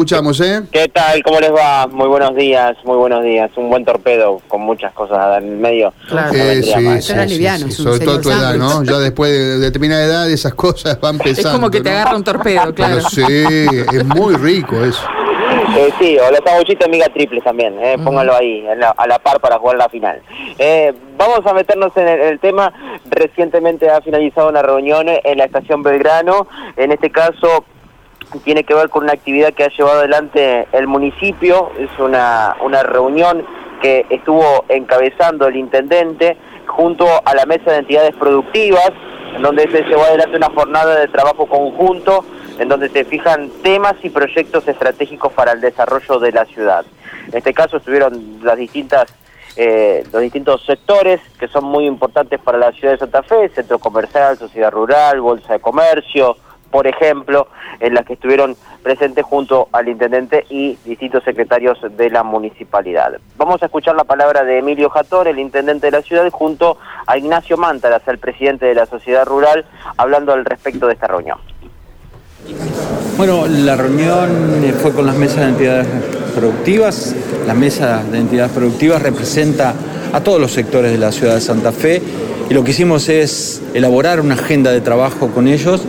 Escuchamos, 0.00 0.38
¿eh? 0.42 0.60
¿Qué 0.70 0.88
tal? 0.88 1.22
¿Cómo 1.22 1.40
les 1.40 1.50
va? 1.50 1.86
Muy 1.86 2.06
buenos 2.06 2.36
días, 2.36 2.76
muy 2.84 2.98
buenos 2.98 3.24
días. 3.24 3.50
Un 3.56 3.70
buen 3.70 3.82
torpedo 3.82 4.42
con 4.46 4.60
muchas 4.60 4.92
cosas 4.92 5.38
en 5.38 5.48
el 5.48 5.56
medio. 5.56 5.90
Claro. 6.06 6.34
Eh, 6.34 6.62
sí, 6.62 7.00
sí, 7.00 7.14
sí, 7.14 7.14
liviano, 7.26 7.66
es 7.68 7.76
sobre 7.76 8.00
todo 8.04 8.16
a 8.16 8.20
tu 8.20 8.28
edad, 8.30 8.56
¿no? 8.56 8.84
Ya 8.84 8.98
después 8.98 9.30
de 9.32 9.56
determinada 9.58 10.04
edad 10.04 10.30
esas 10.30 10.52
cosas 10.52 11.00
van 11.00 11.14
Es 11.24 11.38
pesando. 11.38 11.52
como 11.60 11.70
que 11.70 11.80
te 11.80 11.88
¿no? 11.88 11.96
agarra 11.96 12.14
un 12.14 12.24
torpedo, 12.24 12.74
claro. 12.74 12.96
Pero 12.96 13.08
sí, 13.08 13.22
es 13.96 14.04
muy 14.04 14.34
rico 14.34 14.76
eso. 14.84 15.00
Eh, 15.78 15.92
sí, 15.98 16.16
o 16.18 16.30
los 16.30 16.40
sanguchitos 16.46 16.88
miga 16.88 17.06
triples 17.12 17.44
también, 17.44 17.74
eh, 17.82 17.96
póngalo 18.02 18.34
ahí, 18.34 18.64
en 18.66 18.80
la- 18.80 18.94
a 18.96 19.06
la 19.06 19.18
par 19.18 19.40
para 19.40 19.58
jugar 19.58 19.76
la 19.76 19.88
final. 19.90 20.22
Eh, 20.58 20.94
vamos 21.18 21.40
a 21.44 21.52
meternos 21.52 21.92
en 21.96 22.08
el, 22.08 22.20
el 22.20 22.38
tema. 22.38 22.72
Recientemente 23.10 23.90
ha 23.90 24.00
finalizado 24.00 24.48
una 24.48 24.62
reunión 24.62 25.06
en 25.08 25.36
la 25.38 25.44
estación 25.44 25.82
Belgrano. 25.82 26.46
En 26.78 26.92
este 26.92 27.10
caso 27.10 27.64
tiene 28.44 28.64
que 28.64 28.74
ver 28.74 28.88
con 28.88 29.04
una 29.04 29.12
actividad 29.12 29.52
que 29.52 29.64
ha 29.64 29.68
llevado 29.68 30.00
adelante 30.00 30.66
el 30.72 30.86
municipio. 30.86 31.70
Es 31.78 31.90
una, 31.98 32.56
una 32.62 32.82
reunión 32.82 33.44
que 33.80 34.06
estuvo 34.10 34.64
encabezando 34.68 35.46
el 35.46 35.56
intendente 35.56 36.36
junto 36.66 37.06
a 37.24 37.34
la 37.34 37.46
mesa 37.46 37.72
de 37.72 37.78
entidades 37.78 38.14
productivas, 38.16 38.90
en 39.34 39.42
donde 39.42 39.70
se 39.70 39.82
llevó 39.82 40.02
adelante 40.02 40.36
una 40.36 40.50
jornada 40.50 40.98
de 40.98 41.08
trabajo 41.08 41.46
conjunto, 41.46 42.24
en 42.58 42.68
donde 42.68 42.88
se 42.88 43.04
fijan 43.04 43.50
temas 43.62 43.94
y 44.02 44.10
proyectos 44.10 44.66
estratégicos 44.66 45.32
para 45.32 45.52
el 45.52 45.60
desarrollo 45.60 46.18
de 46.18 46.32
la 46.32 46.44
ciudad. 46.46 46.84
En 47.28 47.38
este 47.38 47.52
caso 47.52 47.78
estuvieron 47.78 48.40
las 48.42 48.56
distintas 48.56 49.12
eh, 49.58 50.04
los 50.12 50.20
distintos 50.20 50.62
sectores 50.66 51.18
que 51.38 51.48
son 51.48 51.64
muy 51.64 51.86
importantes 51.86 52.38
para 52.40 52.58
la 52.58 52.72
ciudad 52.72 52.92
de 52.92 52.98
Santa 52.98 53.22
Fe, 53.22 53.48
centro 53.48 53.78
comercial, 53.78 54.36
sociedad 54.36 54.70
rural, 54.70 55.22
bolsa 55.22 55.54
de 55.54 55.60
comercio, 55.60 56.36
por 56.70 56.86
ejemplo, 56.86 57.48
en 57.80 57.94
las 57.94 58.04
que 58.04 58.14
estuvieron 58.14 58.56
presentes 58.82 59.24
junto 59.24 59.68
al 59.72 59.88
intendente 59.88 60.44
y 60.48 60.78
distintos 60.84 61.24
secretarios 61.24 61.78
de 61.96 62.10
la 62.10 62.22
municipalidad. 62.22 63.18
Vamos 63.36 63.62
a 63.62 63.66
escuchar 63.66 63.94
la 63.96 64.04
palabra 64.04 64.44
de 64.44 64.58
Emilio 64.58 64.90
Jator, 64.90 65.28
el 65.28 65.38
intendente 65.38 65.86
de 65.86 65.92
la 65.92 66.02
ciudad, 66.02 66.30
junto 66.30 66.78
a 67.06 67.16
Ignacio 67.16 67.56
Mántaras, 67.56 68.02
el 68.06 68.18
presidente 68.18 68.66
de 68.66 68.74
la 68.74 68.86
sociedad 68.86 69.26
rural, 69.26 69.64
hablando 69.96 70.32
al 70.32 70.44
respecto 70.44 70.86
de 70.86 70.94
esta 70.94 71.06
reunión. 71.06 71.38
Bueno, 73.16 73.46
la 73.46 73.76
reunión 73.76 74.62
eh, 74.64 74.72
fue 74.72 74.92
con 74.92 75.06
las 75.06 75.16
mesas 75.16 75.38
de 75.38 75.48
entidades 75.48 75.86
productivas. 76.34 77.16
La 77.46 77.54
mesa 77.54 78.04
de 78.04 78.18
entidades 78.18 78.52
productivas 78.52 79.02
representa 79.02 79.74
a 80.12 80.20
todos 80.20 80.40
los 80.40 80.52
sectores 80.52 80.92
de 80.92 80.98
la 80.98 81.10
ciudad 81.12 81.34
de 81.34 81.40
Santa 81.40 81.72
Fe 81.72 82.02
y 82.48 82.54
lo 82.54 82.62
que 82.62 82.70
hicimos 82.70 83.08
es 83.08 83.62
elaborar 83.74 84.20
una 84.20 84.34
agenda 84.34 84.70
de 84.70 84.80
trabajo 84.80 85.28
con 85.28 85.48
ellos, 85.48 85.82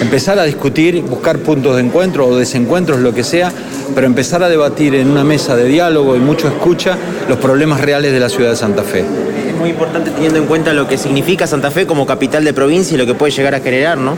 empezar 0.00 0.38
a 0.38 0.44
discutir, 0.44 1.02
buscar 1.02 1.38
puntos 1.38 1.76
de 1.76 1.82
encuentro 1.82 2.26
o 2.26 2.36
desencuentros, 2.36 3.00
lo 3.00 3.14
que 3.14 3.24
sea, 3.24 3.52
pero 3.94 4.06
empezar 4.06 4.42
a 4.42 4.48
debatir 4.48 4.94
en 4.94 5.10
una 5.10 5.24
mesa 5.24 5.56
de 5.56 5.64
diálogo 5.64 6.16
y 6.16 6.20
mucho 6.20 6.48
escucha 6.48 6.96
los 7.28 7.38
problemas 7.38 7.80
reales 7.80 8.12
de 8.12 8.20
la 8.20 8.28
ciudad 8.28 8.50
de 8.50 8.56
Santa 8.56 8.82
Fe. 8.82 9.00
Es 9.00 9.56
muy 9.58 9.70
importante 9.70 10.10
teniendo 10.10 10.38
en 10.38 10.46
cuenta 10.46 10.72
lo 10.72 10.88
que 10.88 10.96
significa 10.96 11.46
Santa 11.46 11.70
Fe 11.70 11.86
como 11.86 12.06
capital 12.06 12.44
de 12.44 12.52
provincia 12.52 12.94
y 12.94 12.98
lo 12.98 13.06
que 13.06 13.14
puede 13.14 13.32
llegar 13.32 13.54
a 13.54 13.60
generar, 13.60 13.98
¿no? 13.98 14.16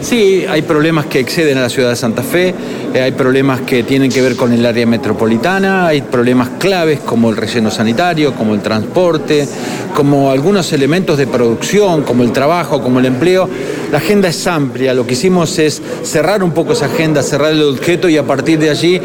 Sí, 0.00 0.44
hay 0.48 0.62
problemas 0.62 1.06
que 1.06 1.18
exceden 1.18 1.58
a 1.58 1.62
la 1.62 1.68
ciudad 1.68 1.90
de 1.90 1.96
Santa 1.96 2.22
Fe, 2.22 2.54
eh, 2.94 3.00
hay 3.02 3.12
problemas 3.12 3.60
que 3.62 3.82
tienen 3.82 4.10
que 4.10 4.22
ver 4.22 4.36
con 4.36 4.52
el 4.52 4.64
área 4.64 4.86
metropolitana, 4.86 5.88
hay 5.88 6.02
problemas 6.02 6.50
claves 6.58 7.00
como 7.00 7.30
el 7.30 7.36
relleno 7.36 7.70
sanitario, 7.70 8.32
como 8.34 8.54
el 8.54 8.60
transporte, 8.60 9.46
como 9.94 10.30
algunos 10.30 10.72
elementos 10.72 11.18
de 11.18 11.26
producción, 11.26 12.02
como 12.04 12.22
el 12.22 12.30
trabajo, 12.32 12.80
como 12.80 13.00
el 13.00 13.06
empleo. 13.06 13.48
La 13.90 13.98
agenda 13.98 14.28
es 14.28 14.46
amplia, 14.46 14.94
lo 14.94 15.06
que 15.06 15.14
hicimos 15.14 15.58
es 15.58 15.82
cerrar 16.04 16.42
un 16.44 16.52
poco 16.52 16.74
esa 16.74 16.86
agenda, 16.86 17.22
cerrar 17.22 17.52
el 17.52 17.62
objeto 17.62 18.08
y 18.08 18.16
a 18.18 18.22
partir 18.22 18.58
de 18.60 18.70
allí 18.70 19.00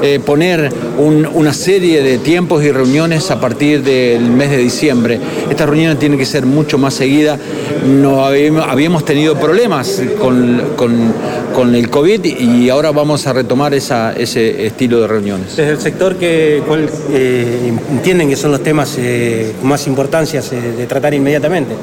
eh, 0.00 0.20
poner 0.24 0.70
un- 0.96 1.26
una 1.26 1.52
serie 1.52 2.02
de 2.02 2.18
tiempos 2.18 2.62
y 2.64 2.70
reuniones 2.70 3.30
a 3.32 3.40
partir 3.40 3.82
del 3.82 4.22
mes 4.30 4.50
de 4.50 4.56
diciembre. 4.58 5.18
Estas 5.50 5.68
reuniones 5.68 5.98
tienen 5.98 6.18
que 6.18 6.24
ser 6.26 6.46
mucho 6.46 6.78
más 6.78 6.94
seguidas. 6.94 7.38
No 7.84 8.24
habíamos 8.24 9.04
tenido 9.04 9.34
problemas 9.36 10.00
con, 10.20 10.37
con- 10.76 11.12
con 11.54 11.74
el 11.74 11.88
COVID 11.90 12.24
y 12.24 12.68
ahora 12.70 12.90
vamos 12.92 13.26
a 13.26 13.32
retomar 13.32 13.74
esa- 13.74 14.12
ese 14.12 14.66
estilo 14.66 15.00
de 15.00 15.06
reuniones. 15.06 15.56
Desde 15.56 15.72
el 15.72 15.80
sector, 15.80 16.16
que, 16.16 16.62
¿cuál 16.66 16.88
eh, 17.12 17.72
entienden 17.90 18.28
que 18.28 18.36
son 18.36 18.52
los 18.52 18.62
temas 18.62 18.94
eh, 18.98 19.52
con 19.60 19.68
más 19.68 19.86
importancia 19.86 20.40
eh, 20.52 20.74
de 20.78 20.86
tratar 20.86 21.14
inmediatamente? 21.14 21.74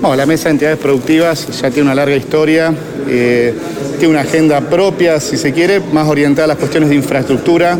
Bueno, 0.00 0.16
la 0.16 0.26
mesa 0.26 0.44
de 0.44 0.50
entidades 0.52 0.78
productivas 0.78 1.46
ya 1.60 1.70
tiene 1.70 1.82
una 1.84 1.94
larga 1.94 2.16
historia, 2.16 2.74
eh, 3.08 3.54
tiene 3.98 4.12
una 4.12 4.20
agenda 4.22 4.60
propia, 4.60 5.18
si 5.20 5.36
se 5.38 5.52
quiere, 5.52 5.80
más 5.92 6.06
orientada 6.08 6.44
a 6.44 6.48
las 6.48 6.58
cuestiones 6.58 6.90
de 6.90 6.96
infraestructura, 6.96 7.78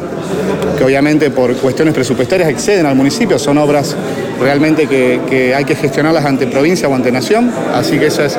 que 0.79 0.85
obviamente 0.85 1.31
por 1.31 1.55
cuestiones 1.57 1.93
presupuestarias 1.93 2.49
exceden 2.49 2.87
al 2.87 2.95
municipio, 2.95 3.39
son 3.39 3.59
obras 3.59 3.95
realmente 4.41 4.87
que, 4.87 5.55
hay 5.55 5.65
que 5.65 5.75
gestionarlas 5.75 6.25
ante 6.25 6.47
provincia 6.47 6.89
o 6.89 6.95
ante 6.95 7.11
nación, 7.13 7.51
así 7.73 7.99
que 7.99 8.07
esa 8.07 8.27
es 8.27 8.39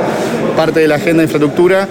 parte 0.55 0.79
de 0.79 0.87
la 0.87 0.95
agenda 0.95 1.17
de 1.17 1.23
infraestructura. 1.23 1.87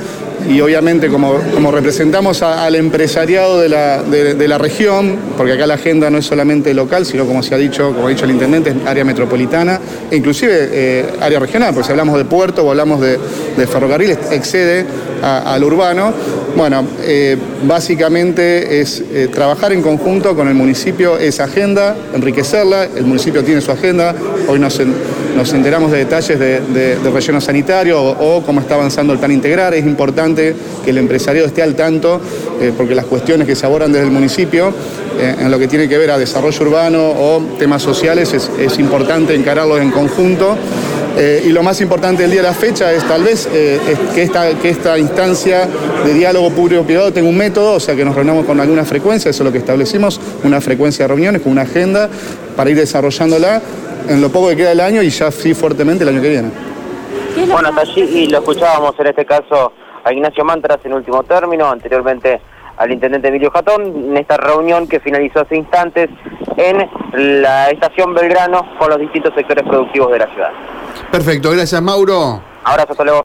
Y 0.47 0.61
obviamente 0.61 1.09
como, 1.09 1.39
como 1.55 1.71
representamos 1.71 2.43
al 2.43 2.75
empresariado 2.75 3.61
de 3.61 3.71
la, 3.71 4.03
de 4.03 4.47
la 4.47 4.59
región, 4.59 5.17
porque 5.39 5.53
acá 5.53 5.67
la 5.67 5.75
agenda 5.75 6.11
no 6.11 6.19
es 6.19 6.27
solamente 6.27 6.75
local, 6.75 7.07
sino 7.07 7.25
como 7.25 7.43
se 7.43 7.55
ha 7.55 7.59
dicho, 7.59 7.95
como 7.95 8.09
ha 8.09 8.11
dicho 8.11 8.27
el 8.27 8.33
intendente, 8.33 8.71
es 8.71 8.77
área 8.87 9.05
metropolitana 9.05 9.81
e 10.11 10.17
inclusive 10.17 10.69
eh, 10.71 11.07
área 11.19 11.39
regional, 11.39 11.73
porque 11.73 11.87
si 11.87 11.93
hablamos 11.93 12.19
de 12.19 12.27
puerto 12.27 12.63
o 12.63 12.71
hablamos 12.71 13.01
de, 13.01 13.19
de 13.57 13.67
ferrocarriles, 13.67 14.19
excede 14.33 14.85
al 15.23 15.63
urbano. 15.65 16.13
Bueno, 16.57 16.85
eh, 17.03 17.37
básicamente 17.67 18.81
es 18.81 19.03
eh, 19.13 19.29
trabajar 19.33 19.73
en 19.73 19.83
conjunto 19.83 20.37
con 20.37 20.47
el 20.49 20.55
municipio 20.55 21.19
esa 21.19 21.45
agenda, 21.45 21.97
enriquecerla, 22.15 22.85
el 22.97 23.05
municipio 23.07 23.43
tiene 23.43 23.61
su 23.61 23.73
agenda, 23.73 24.15
hoy 24.49 24.61
nos, 24.61 24.81
nos 25.37 25.53
enteramos 25.53 25.91
de 25.91 25.99
detalles 25.99 26.39
de, 26.39 26.61
de- 26.61 26.97
de 26.97 27.11
relleno 27.11 27.41
sanitario 27.41 28.01
o, 28.01 28.43
cómo 28.45 28.61
está 28.61 28.75
avanzando 28.77 29.13
el 29.13 29.19
plan 29.19 29.33
integral, 29.33 29.75
es 29.75 29.85
importante 29.85 30.55
que 30.85 30.91
el 30.91 30.99
empresariado 30.99 31.49
esté 31.49 31.63
al 31.63 31.75
tanto, 31.75 32.21
eh, 32.61 32.73
porque 32.77 32.95
las 32.95 33.07
cuestiones 33.07 33.49
que 33.49 33.57
se 33.57 33.67
abordan 33.67 33.91
desde 33.93 34.07
el 34.07 34.13
municipio, 34.13 34.73
en 35.17 35.49
lo 35.49 35.61
que 35.61 35.69
tiene 35.69 35.89
que 35.89 35.97
ver 35.97 36.11
a 36.11 36.19
desarrollo 36.19 36.61
urbano 36.67 37.01
o 37.11 37.41
temas 37.57 37.83
sociales, 37.83 38.33
es, 38.33 38.51
es 38.59 38.79
importante 38.81 39.33
encararlos 39.35 39.81
en 39.81 39.93
conjunto. 39.93 40.57
Eh, 41.17 41.45
y 41.47 41.51
lo 41.51 41.63
más 41.63 41.81
importante 41.81 42.23
del 42.23 42.33
día 42.33 42.43
de 42.43 42.49
la 42.49 42.55
fecha 42.55 42.93
es 42.93 43.07
tal 43.07 43.23
vez 43.23 43.49
eh, 43.53 43.81
es 43.89 43.99
que, 44.15 44.23
esta, 44.23 44.51
que 44.59 44.69
esta 44.69 44.99
instancia 44.99 45.69
de 46.05 46.13
diálogo 46.13 46.51
público-privado 46.51 47.13
tenga 47.13 47.29
un 47.29 47.37
método, 47.37 47.75
o 47.75 47.81
sea 47.81 47.95
que 47.95 48.05
nos 48.05 48.17
reunamos 48.17 48.45
con 48.45 48.59
alguna 48.59 48.85
frecuencia, 48.85 49.31
eso 49.31 49.43
es 49.43 49.47
lo 49.47 49.53
que 49.53 49.59
establecimos, 49.59 50.21
una 50.43 50.61
frecuencia 50.61 51.05
de 51.05 51.09
reuniones 51.09 51.43
con 51.43 51.53
una 51.53 51.63
agenda 51.63 52.09
para 52.57 52.71
ir 52.71 52.77
desarrollándola 52.77 53.63
en 54.09 54.21
lo 54.21 54.29
poco 54.31 54.49
que 54.49 54.57
queda 54.57 54.71
del 54.71 54.81
año 54.81 55.03
y 55.03 55.11
ya 55.11 55.31
sí 55.31 55.55
fuertemente 55.55 56.03
el 56.03 56.11
año 56.11 56.21
que 56.21 56.31
viene. 56.31 56.51
Bueno, 57.49 57.69
hasta 57.69 57.83
allí 57.83 58.01
y 58.03 58.27
lo 58.29 58.39
escuchábamos 58.39 58.95
en 58.99 59.07
este 59.07 59.25
caso 59.25 59.73
a 60.03 60.13
Ignacio 60.13 60.45
Mantras 60.45 60.79
en 60.85 60.95
último 60.95 61.23
término, 61.23 61.71
anteriormente 61.71 62.41
al 62.77 62.91
intendente 62.91 63.29
Emilio 63.29 63.51
Jatón, 63.51 63.83
en 63.85 64.17
esta 64.17 64.37
reunión 64.37 64.89
que 64.89 64.99
finalizó 64.99 65.41
hace 65.41 65.57
instantes 65.57 66.11
en 66.57 66.89
la 67.43 67.71
estación 67.71 68.15
Belgrano 68.15 68.77
con 68.79 68.91
los 68.91 68.99
distintos 68.99 69.33
sectores 69.35 69.65
productivos 69.65 70.11
de 70.11 70.19
la 70.19 70.27
ciudad. 70.27 70.51
Perfecto, 71.15 71.53
gracias 71.53 71.81
Mauro. 71.81 72.43
Abrazo, 72.65 72.91
hasta 72.91 73.05
luego. 73.05 73.21